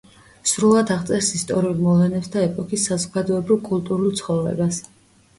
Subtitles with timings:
[0.51, 4.81] სრულად აღწერს ისტორიულ მოვლენებს და ეპოქის საზოგადოებრივ-კულტურულ ცხოვრებას.